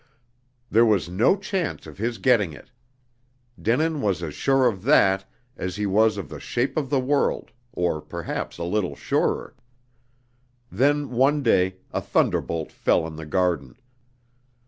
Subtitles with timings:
[0.71, 2.71] There was no chance of his getting it!
[3.61, 7.51] Denin was as sure of that, as he was of the shape of the world,
[7.71, 9.55] or perhaps a little surer.
[10.71, 13.75] Then, one day, a thunderbolt fell in the garden.